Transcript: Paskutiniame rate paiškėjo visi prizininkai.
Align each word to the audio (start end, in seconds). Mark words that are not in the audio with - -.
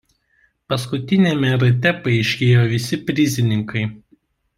Paskutiniame 0.71 1.51
rate 1.63 1.91
paiškėjo 2.07 2.63
visi 2.73 2.99
prizininkai. 3.11 3.85